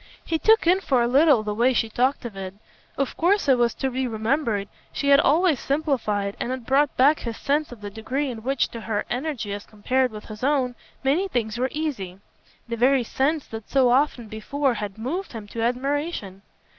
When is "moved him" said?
14.97-15.47